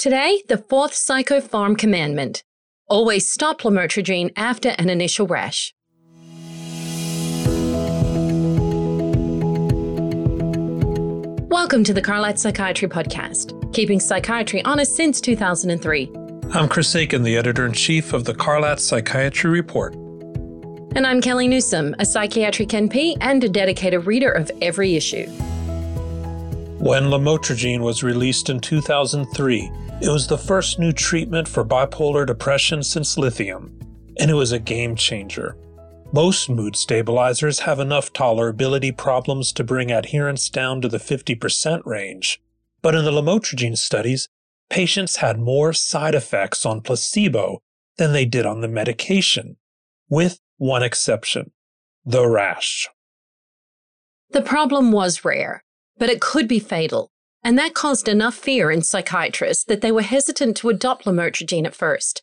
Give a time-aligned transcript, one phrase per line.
[0.00, 2.42] Today, the fourth psychopharm commandment
[2.88, 5.74] always stop lamotrigine after an initial rash.
[11.50, 16.10] Welcome to the Carlat Psychiatry Podcast, keeping psychiatry honest since 2003.
[16.54, 19.92] I'm Chris Aiken, the editor in chief of the Carlat Psychiatry Report.
[20.96, 25.30] And I'm Kellie Newsome, a psychiatric NP and a dedicated reader of every issue.
[26.80, 29.70] When lamotrigine was released in 2003,
[30.00, 33.78] it was the first new treatment for bipolar depression since lithium,
[34.18, 35.58] and it was a game changer.
[36.14, 42.40] Most mood stabilizers have enough tolerability problems to bring adherence down to the 50% range,
[42.80, 44.30] but in the lamotrigine studies,
[44.70, 47.60] patients had more side effects on placebo
[47.98, 49.58] than they did on the medication,
[50.08, 51.50] with one exception
[52.06, 52.88] the rash.
[54.30, 55.62] The problem was rare,
[56.00, 57.12] but it could be fatal,
[57.44, 61.74] and that caused enough fear in psychiatrists that they were hesitant to adopt lamotrigine at
[61.74, 62.22] first.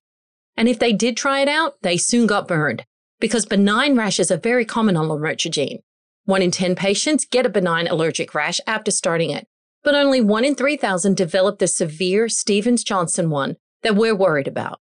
[0.57, 2.85] And if they did try it out, they soon got burned,
[3.19, 5.77] because benign rashes are very common on lamotrigine.
[6.25, 9.47] One in 10 patients get a benign allergic rash after starting it,
[9.83, 14.79] but only one in 3,000 develop the severe Stevens Johnson one that we're worried about.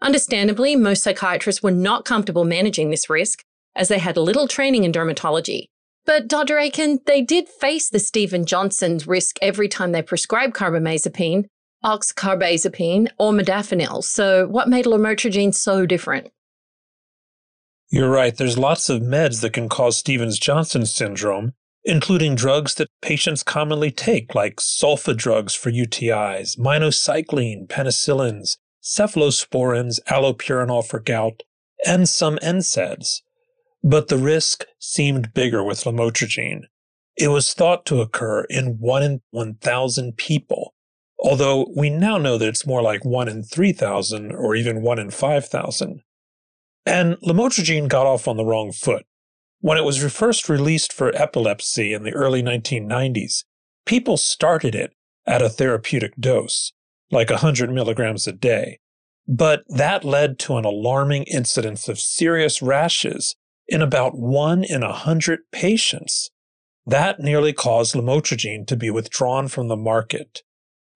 [0.00, 3.42] Understandably, most psychiatrists were not comfortable managing this risk,
[3.74, 5.66] as they had little training in dermatology
[6.06, 6.58] but Dr.
[6.58, 11.46] Aiken, they did face the Stevens Johnson risk every time they prescribed carbamazepine,
[11.84, 14.02] oxcarbazepine, or modafinil.
[14.04, 16.30] So what made lamotrigine so different?
[17.90, 18.36] You're right.
[18.36, 24.34] There's lots of meds that can cause Stevens-Johnson syndrome, including drugs that patients commonly take,
[24.34, 31.42] like sulfa drugs for UTIs, minocycline, penicillins, cephalosporins, allopurinol for gout,
[31.84, 33.22] and some NSAIDs.
[33.82, 36.64] But the risk seemed bigger with lamotrigine.
[37.16, 40.74] It was thought to occur in 1 in 1,000 people,
[41.18, 45.10] although we now know that it's more like 1 in 3,000 or even 1 in
[45.10, 46.02] 5,000.
[46.86, 49.06] And lamotrigine got off on the wrong foot.
[49.60, 53.44] When it was first released for epilepsy in the early 1990s,
[53.84, 54.94] people started it
[55.26, 56.72] at a therapeutic dose,
[57.10, 58.78] like 100 milligrams a day.
[59.28, 63.36] But that led to an alarming incidence of serious rashes
[63.70, 66.30] in about one in a hundred patients.
[66.84, 70.42] That nearly caused lamotrigine to be withdrawn from the market.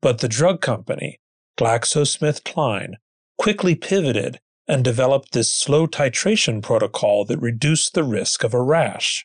[0.02, 1.20] But the drug company,
[1.56, 2.94] GlaxoSmithKline,
[3.38, 9.24] quickly pivoted and developed this slow titration protocol that reduced the risk of a rash.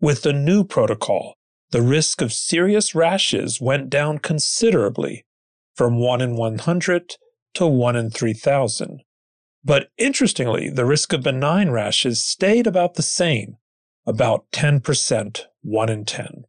[0.00, 1.34] With the new protocol,
[1.70, 5.24] the risk of serious rashes went down considerably
[5.74, 7.14] from 1 in 100
[7.54, 9.00] to 1 in 3,000.
[9.64, 13.56] But interestingly, the risk of benign rashes stayed about the same,
[14.06, 16.44] about 10%, 1 in 10.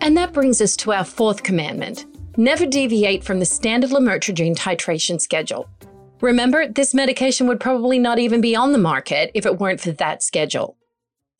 [0.00, 2.06] And that brings us to our fourth commandment
[2.36, 5.68] never deviate from the standard lamotrigine titration schedule.
[6.20, 9.92] Remember, this medication would probably not even be on the market if it weren't for
[9.92, 10.76] that schedule.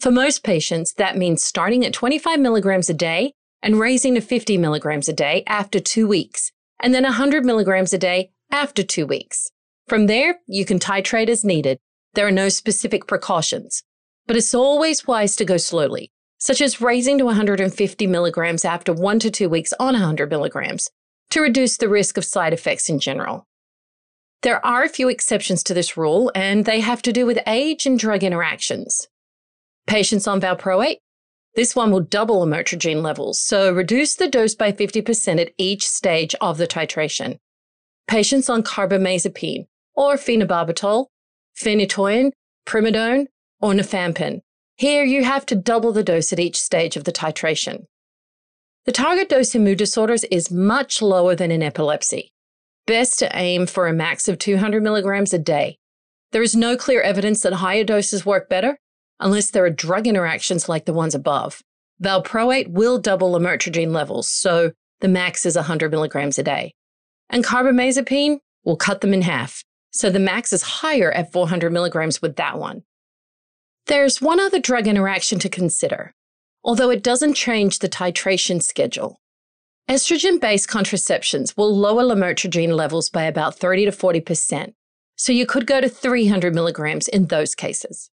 [0.04, 3.32] For most patients, that means starting at 25 milligrams a day
[3.62, 7.96] and raising to 50 milligrams a day after two weeks, and then 100 milligrams a
[7.96, 9.48] day after two weeks.
[9.88, 11.78] From there, you can titrate as needed.
[12.12, 13.82] There are no specific precautions,
[14.26, 19.18] but it's always wise to go slowly, such as raising to 150 milligrams after one
[19.20, 20.90] to two weeks on 100 milligrams
[21.30, 23.46] to reduce the risk of side effects in general.
[24.42, 27.86] There are a few exceptions to this rule, and they have to do with age
[27.86, 29.08] and drug interactions.
[29.86, 30.98] Patients on valproate,
[31.54, 36.34] this one will double lamotrigine levels, so reduce the dose by 50% at each stage
[36.40, 37.38] of the titration.
[38.08, 41.06] Patients on carbamazepine or phenobarbital,
[41.56, 42.32] phenytoin,
[42.66, 43.26] primidone,
[43.60, 44.40] or rifampin.
[44.76, 47.84] Here you have to double the dose at each stage of the titration.
[48.84, 52.32] The target dose in mood disorders is much lower than in epilepsy.
[52.86, 55.78] Best to aim for a max of 200 milligrams a day.
[56.32, 58.76] There is no clear evidence that higher doses work better,
[59.20, 61.62] unless there are drug interactions like the ones above.
[62.02, 66.74] Valproate will double lamotrigine levels, so the max is 100 milligrams a day.
[67.30, 72.20] And carbamazepine will cut them in half, so the max is higher at 400 milligrams
[72.20, 72.82] with that one.
[73.86, 76.14] There's one other drug interaction to consider,
[76.62, 79.20] although it doesn't change the titration schedule.
[79.88, 84.72] Estrogen based contraceptions will lower lamotrigine levels by about 30 to 40%,
[85.16, 88.10] so you could go to 300 milligrams in those cases.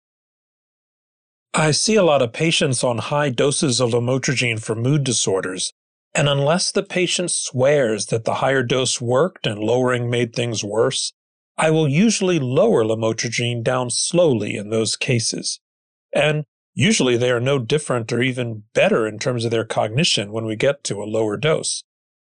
[1.53, 5.73] I see a lot of patients on high doses of lamotrigine for mood disorders,
[6.13, 11.11] and unless the patient swears that the higher dose worked and lowering made things worse,
[11.57, 15.59] I will usually lower lamotrigine down slowly in those cases.
[16.13, 20.45] And usually they are no different or even better in terms of their cognition when
[20.45, 21.83] we get to a lower dose.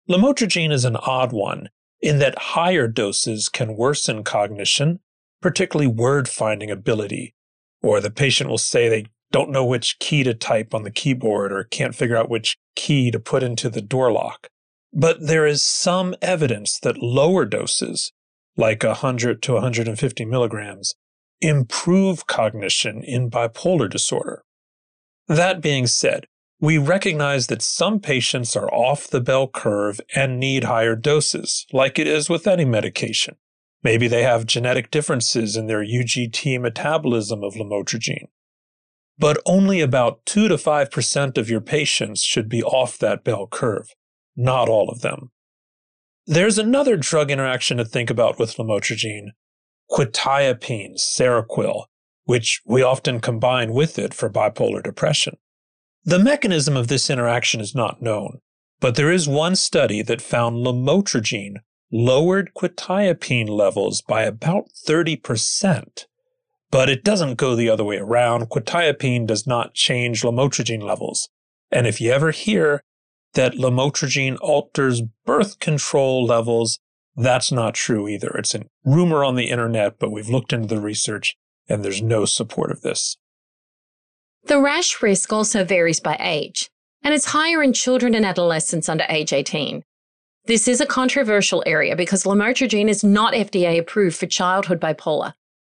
[0.09, 1.69] Lamotrigine is an odd one
[2.01, 5.01] in that higher doses can worsen cognition,
[5.41, 7.35] particularly word finding ability,
[7.81, 11.51] or the patient will say they don't know which key to type on the keyboard
[11.51, 14.47] or can't figure out which key to put into the door lock.
[14.91, 18.11] But there is some evidence that lower doses,
[18.57, 20.95] like 100 to 150 milligrams,
[21.41, 24.43] improve cognition in bipolar disorder.
[25.27, 26.25] That being said,
[26.59, 31.97] we recognize that some patients are off the bell curve and need higher doses, like
[31.97, 33.35] it is with any medication.
[33.83, 38.27] Maybe they have genetic differences in their UGT metabolism of lamotrigine.
[39.17, 43.89] But only about 2 to 5% of your patients should be off that bell curve,
[44.35, 45.31] not all of them.
[46.25, 49.29] There's another drug interaction to think about with lamotrigine,
[49.89, 51.85] quetiapine, Seroquel,
[52.25, 55.37] which we often combine with it for bipolar depression.
[56.03, 58.39] The mechanism of this interaction is not known,
[58.79, 61.55] but there is one study that found lamotrigine
[61.91, 66.05] lowered quetiapine levels by about 30%.
[66.71, 68.49] But it doesn't go the other way around.
[68.49, 71.29] Quetiapine does not change lamotrigine levels.
[71.71, 72.83] And if you ever hear
[73.33, 76.79] that lamotrigine alters birth control levels,
[77.15, 78.29] that's not true either.
[78.37, 81.35] It's a rumor on the internet, but we've looked into the research
[81.67, 83.17] and there's no support of this.
[84.45, 86.69] The rash risk also varies by age,
[87.03, 89.83] and it's higher in children and adolescents under age 18.
[90.49, 95.33] This is a controversial area because lamotrigine is not FDA approved for childhood bipolar,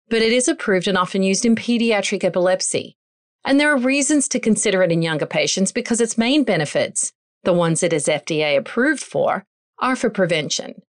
[0.09, 2.97] but it is approved and often used in pediatric epilepsy.
[3.45, 7.13] And there are reasons to consider it in younger patients because its main benefits,
[7.43, 9.45] the ones it is FDA approved for,
[9.81, 10.83] are for prevention.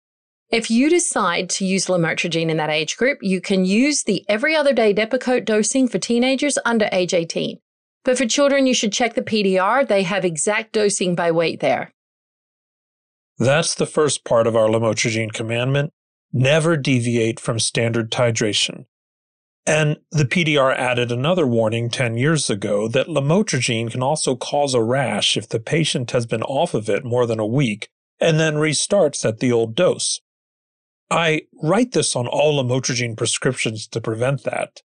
[0.50, 4.54] If you decide to use lamotrigine in that age group, you can use the every
[4.54, 7.58] other day Depakote dosing for teenagers under age 18.
[8.04, 9.88] But for children, you should check the PDR.
[9.88, 11.94] They have exact dosing by weight there.
[13.40, 15.94] That's the first part of our lamotrigine commandment
[16.30, 18.84] never deviate from standard titration.
[19.64, 24.82] And the PDR added another warning 10 years ago that lamotrigine can also cause a
[24.82, 27.88] rash if the patient has been off of it more than a week
[28.20, 30.20] and then restarts at the old dose.
[31.10, 34.82] I write this on all lamotrigine prescriptions to prevent that.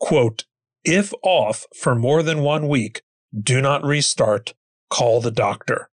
[0.00, 0.46] Quote,
[0.82, 3.02] if off for more than one week,
[3.38, 4.54] do not restart,
[4.88, 5.90] call the doctor.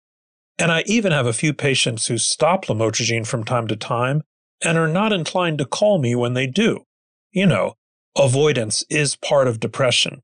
[0.59, 4.24] And I even have a few patients who stop lamotrigine from time to time
[4.63, 6.86] and are not inclined to call me when they do.
[7.31, 7.75] You know,
[8.18, 10.24] avoidance is part of depression.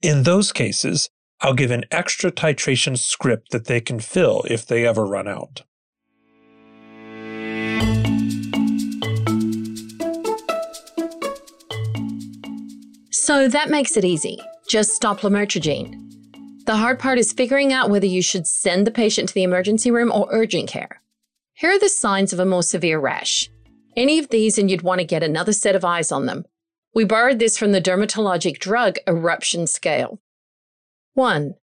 [0.00, 1.10] In those cases,
[1.42, 5.62] I'll give an extra titration script that they can fill if they ever run out.
[13.10, 14.38] So that makes it easy.
[14.68, 16.05] Just stop lamotrigine.
[16.66, 19.92] The hard part is figuring out whether you should send the patient to the emergency
[19.92, 21.00] room or urgent care.
[21.54, 23.48] Here are the signs of a more severe rash.
[23.96, 26.44] Any of these, and you'd want to get another set of eyes on them.
[26.92, 30.18] We borrowed this from the dermatologic drug eruption scale.
[31.14, 31.54] 1.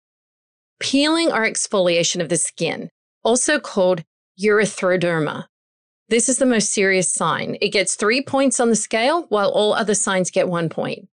[0.80, 2.90] Peeling or exfoliation of the skin,
[3.24, 4.06] also called
[4.42, 5.48] erythroderma.
[6.08, 7.58] This is the most serious sign.
[7.60, 11.10] It gets three points on the scale, while all other signs get one point.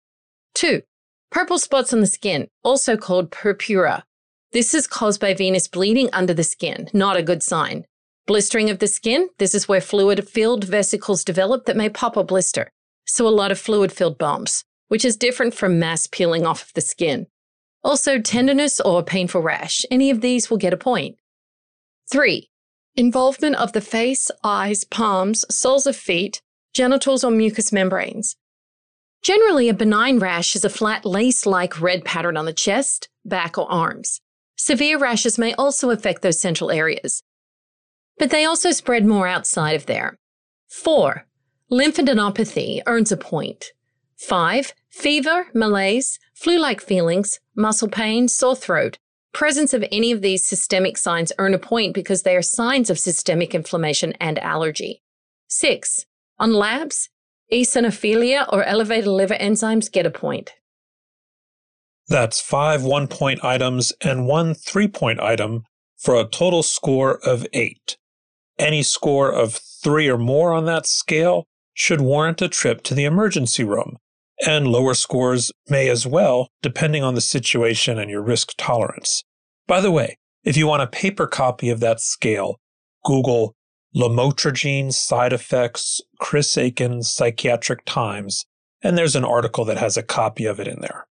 [0.54, 0.82] Two,
[1.30, 4.04] purple spots on the skin, also called purpura.
[4.52, 7.86] This is caused by venous bleeding under the skin, not a good sign.
[8.26, 12.24] Blistering of the skin, this is where fluid filled vesicles develop that may pop or
[12.24, 12.70] blister.
[13.06, 16.72] So a lot of fluid filled bumps, which is different from mass peeling off of
[16.74, 17.26] the skin.
[17.82, 21.16] Also, tenderness or painful rash, any of these will get a point.
[22.10, 22.50] Three,
[22.94, 26.42] involvement of the face, eyes, palms, soles of feet,
[26.74, 28.36] genitals, or mucous membranes.
[29.22, 33.58] Generally, a benign rash is a flat lace like red pattern on the chest, back,
[33.58, 34.20] or arms.
[34.56, 37.22] Severe rashes may also affect those central areas,
[38.18, 40.18] but they also spread more outside of there.
[40.68, 41.26] 4.
[41.70, 43.72] Lymphadenopathy earns a point.
[44.18, 44.74] 5.
[44.90, 48.98] Fever, malaise, flu like feelings, muscle pain, sore throat.
[49.32, 52.98] Presence of any of these systemic signs earn a point because they are signs of
[52.98, 55.02] systemic inflammation and allergy.
[55.48, 56.06] 6.
[56.38, 57.08] On labs,
[57.52, 60.54] Eosinophilia or elevated liver enzymes get a point.
[62.08, 65.62] That's five one point items and one three point item
[65.96, 67.96] for a total score of eight.
[68.58, 73.04] Any score of three or more on that scale should warrant a trip to the
[73.04, 73.96] emergency room,
[74.46, 79.22] and lower scores may as well, depending on the situation and your risk tolerance.
[79.66, 82.56] By the way, if you want a paper copy of that scale,
[83.04, 83.54] Google
[83.94, 88.46] Lamotrigine Side Effects, Chris Aiken, Psychiatric Times,
[88.82, 91.06] and there's an article that has a copy of it in there.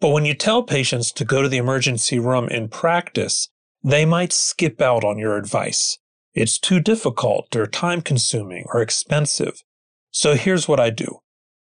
[0.00, 3.48] But when you tell patients to go to the emergency room in practice,
[3.82, 5.98] they might skip out on your advice.
[6.34, 9.62] It's too difficult or time consuming or expensive.
[10.10, 11.20] So here's what I do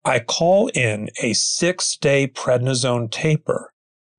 [0.03, 3.71] I call in a six day prednisone taper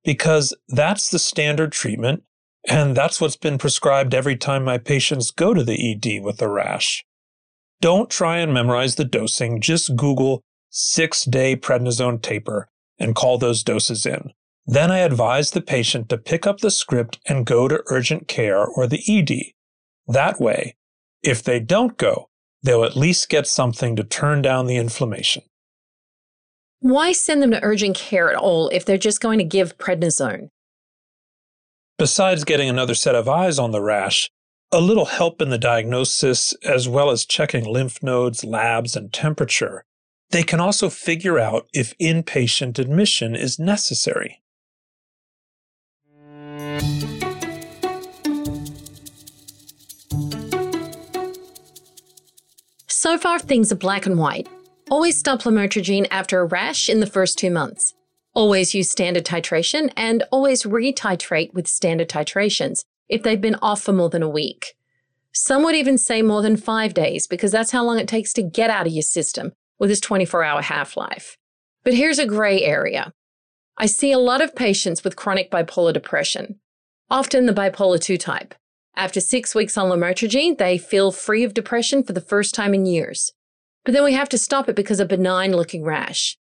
[0.03, 2.23] because that's the standard treatment
[2.67, 6.49] and that's what's been prescribed every time my patients go to the ED with a
[6.49, 7.05] rash.
[7.79, 12.67] Don't try and memorize the dosing, just Google six day prednisone taper
[12.99, 14.31] and call those doses in.
[14.65, 18.65] Then I advise the patient to pick up the script and go to urgent care
[18.65, 19.53] or the ED.
[20.07, 20.75] That way,
[21.23, 22.29] if they don't go,
[22.63, 25.43] they'll at least get something to turn down the inflammation.
[26.79, 30.49] Why send them to urgent care at all if they're just going to give prednisone?
[31.97, 34.29] Besides getting another set of eyes on the rash,
[34.71, 39.83] a little help in the diagnosis, as well as checking lymph nodes, labs, and temperature,
[40.29, 44.43] they can also figure out if inpatient admission is necessary.
[52.87, 54.47] So far, things are black and white.
[54.91, 57.95] Always stop lamotrigine after a rash in the first two months.
[58.37, 63.93] Always use standard titration and always retitrate with standard titrations if they've been off for
[63.93, 64.75] more than a week.
[65.31, 68.43] Some would even say more than five days because that's how long it takes to
[68.43, 71.39] get out of your system with its 24 hour half life.
[71.83, 73.11] But here's a gray area.
[73.75, 76.59] I see a lot of patients with chronic bipolar depression,
[77.09, 78.53] often the bipolar 2 type.
[78.95, 82.85] After six weeks on lamotrigine, they feel free of depression for the first time in
[82.85, 83.31] years.
[83.83, 86.37] But then we have to stop it because of benign looking rash.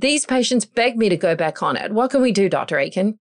[0.00, 1.92] These patients beg me to go back on it.
[1.92, 2.78] What can we do, Dr.
[2.78, 3.18] Aiken?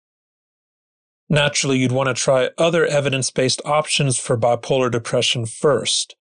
[1.28, 6.16] Naturally, you'd want to try other evidence based options for bipolar depression first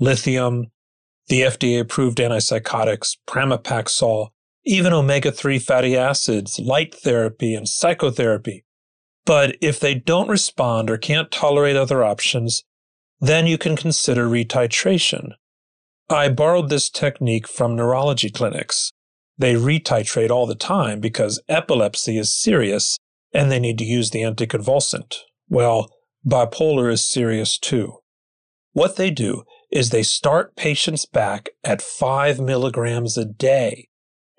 [0.00, 0.66] lithium,
[1.26, 4.28] the FDA approved antipsychotics, pramipexole,
[4.64, 8.64] even omega 3 fatty acids, light therapy, and psychotherapy.
[9.26, 12.64] But if they don't respond or can't tolerate other options,
[13.20, 15.32] then you can consider retitration,
[16.10, 18.92] I borrowed this technique from neurology clinics.
[19.38, 22.98] They retitrate all the time because epilepsy is serious
[23.32, 25.14] and they need to use the anticonvulsant.
[25.48, 25.90] Well,
[26.26, 27.98] bipolar is serious too.
[28.72, 33.88] What they do is they start patients back at 5 milligrams a day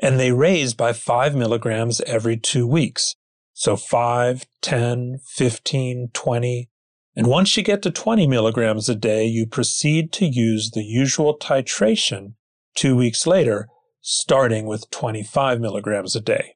[0.02, 3.16] and they raise by 5 milligrams every two weeks.
[3.54, 6.70] So 5, 10, 15, 20,
[7.16, 11.38] and once you get to 20 milligrams a day, you proceed to use the usual
[11.38, 12.36] titration
[12.76, 13.68] two weeks later,
[14.02, 16.56] starting with 25 milligrams a day.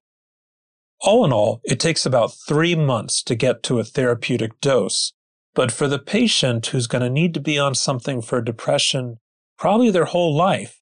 [1.02, 5.14] All in all, it takes about three months to get to a therapeutic dose.
[5.54, 9.18] But for the patient who's going to need to be on something for depression
[9.58, 10.80] probably their whole life,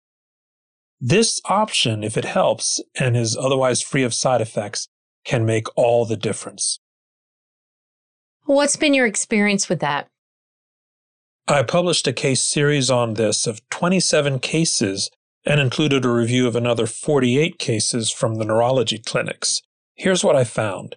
[1.00, 4.88] this option, if it helps and is otherwise free of side effects,
[5.26, 6.80] can make all the difference.
[8.46, 10.08] What's been your experience with that?
[11.48, 15.10] I published a case series on this of 27 cases
[15.46, 19.62] and included a review of another 48 cases from the neurology clinics.
[19.96, 20.96] Here's what I found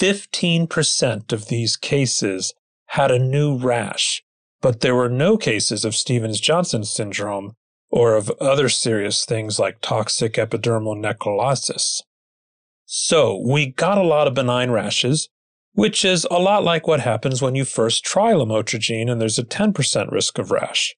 [0.00, 2.54] 15% of these cases
[2.86, 4.22] had a new rash,
[4.60, 7.54] but there were no cases of Stevens Johnson syndrome
[7.90, 12.02] or of other serious things like toxic epidermal necrolysis.
[12.86, 15.28] So we got a lot of benign rashes,
[15.72, 19.44] which is a lot like what happens when you first try lamotrigine and there's a
[19.44, 20.94] 10% risk of rash.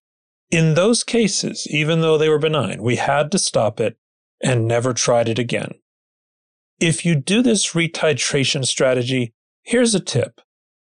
[0.55, 3.97] In those cases, even though they were benign, we had to stop it
[4.41, 5.73] and never tried it again.
[6.79, 9.33] If you do this retitration strategy,
[9.63, 10.41] here's a tip.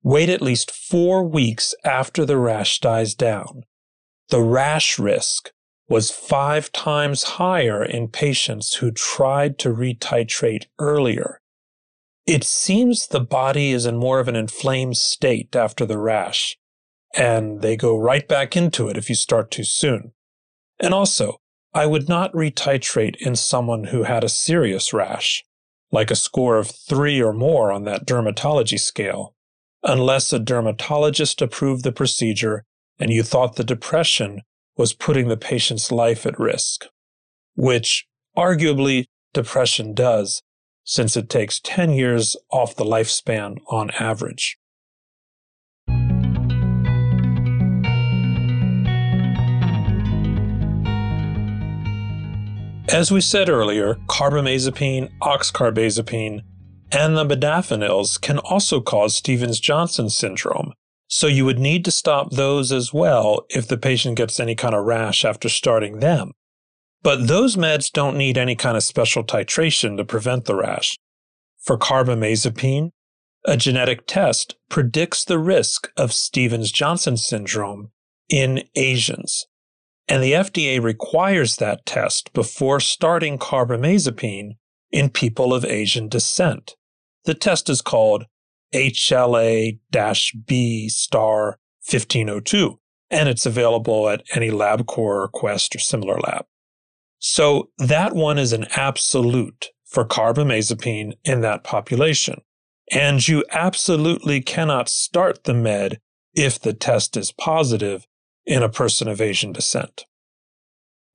[0.02, 3.62] Wait at least four weeks after the rash dies down.
[4.28, 5.50] The rash risk
[5.88, 11.40] was five times higher in patients who tried to retitrate earlier.
[12.26, 16.58] It seems the body is in more of an inflamed state after the rash,
[17.16, 20.12] and they go right back into it if you start too soon.
[20.80, 21.38] And also,
[21.72, 25.44] I would not retitrate in someone who had a serious rash,
[25.90, 29.34] like a score of three or more on that dermatology scale,
[29.82, 32.64] unless a dermatologist approved the procedure
[32.98, 34.42] and you thought the depression
[34.76, 36.86] was putting the patient's life at risk,
[37.54, 38.06] which
[38.36, 40.42] arguably depression does
[40.84, 44.58] since it takes 10 years off the lifespan on average.
[52.94, 56.42] As we said earlier, carbamazepine, oxcarbazepine,
[56.92, 60.72] and the modafinils can also cause Stevens Johnson syndrome,
[61.08, 64.76] so you would need to stop those as well if the patient gets any kind
[64.76, 66.34] of rash after starting them.
[67.02, 70.96] But those meds don't need any kind of special titration to prevent the rash.
[71.60, 72.90] for carbamazepine,
[73.44, 77.90] a genetic test predicts the risk of Stevens Johnson syndrome
[78.28, 79.48] in Asians.
[80.08, 84.56] And the FDA requires that test before starting carbamazepine
[84.90, 86.76] in people of Asian descent.
[87.24, 88.26] The test is called
[88.74, 89.78] HLA
[90.46, 91.58] B star
[91.88, 92.78] 1502,
[93.10, 96.44] and it's available at any LabCorp or Quest or similar lab.
[97.18, 102.42] So that one is an absolute for carbamazepine in that population.
[102.92, 106.00] And you absolutely cannot start the med
[106.34, 108.06] if the test is positive
[108.46, 110.04] in a person of Asian descent.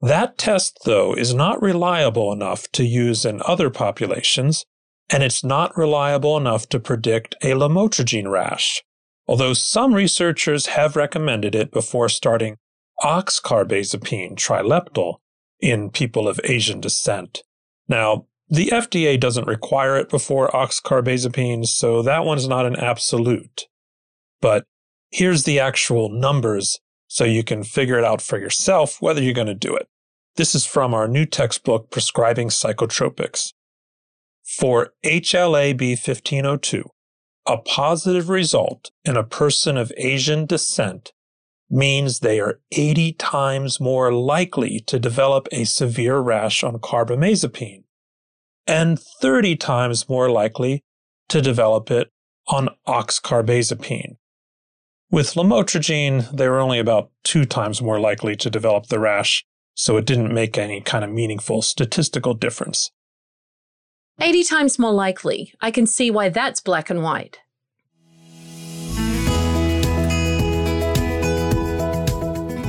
[0.02, 4.66] That test, though, is not reliable enough to use in other populations,
[5.10, 8.82] and it's not reliable enough to predict a lamotrigine rash,
[9.28, 12.58] although some researchers have recommended it before starting
[13.02, 15.16] oxcarbazepine trileptal
[15.60, 17.44] in people of Asian descent.
[17.88, 23.68] Now, the FDA doesn't require it before oxcarbazepine, so that one's not an absolute.
[24.42, 24.66] But
[25.12, 29.48] here's the actual numbers so you can figure it out for yourself whether you're going
[29.48, 29.88] to do it.
[30.38, 33.52] This is from our new textbook, Prescribing Psychotropics.
[34.44, 36.84] For HLA-B 1502,
[37.46, 41.12] a positive result in a person of Asian descent
[41.70, 47.84] means they are 80 times more likely to develop a severe rash on carbamazepine
[48.68, 50.84] and 30 times more likely
[51.28, 52.12] to develop it
[52.48, 54.18] on oxcarbazepine.
[55.12, 59.98] With lamotrigine, they were only about two times more likely to develop the rash, so
[59.98, 62.92] it didn't make any kind of meaningful statistical difference.
[64.22, 65.52] 80 times more likely.
[65.62, 67.40] I can see why that's black and white.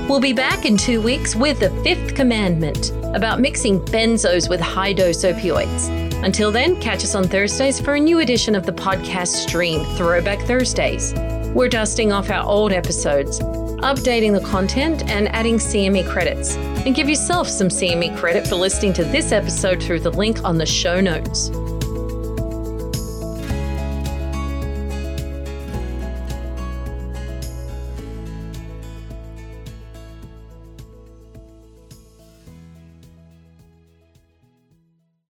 [0.09, 4.95] We'll be back in two weeks with the fifth commandment about mixing benzos with high
[4.95, 5.91] dose opioids.
[6.25, 10.41] Until then, catch us on Thursdays for a new edition of the podcast stream, Throwback
[10.47, 11.13] Thursdays.
[11.55, 16.55] We're dusting off our old episodes, updating the content, and adding CME credits.
[16.55, 20.59] And give yourself some CME credit for listening to this episode through the link on
[20.59, 21.51] the show notes.